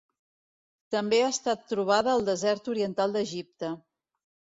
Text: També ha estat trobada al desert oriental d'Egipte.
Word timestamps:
També 0.95 1.19
ha 1.23 1.27
estat 1.33 1.67
trobada 1.71 2.11
al 2.13 2.25
desert 2.31 2.71
oriental 2.73 3.13
d'Egipte. 3.17 3.71